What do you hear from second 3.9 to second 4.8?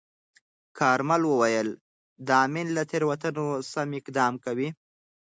اقدام کوي.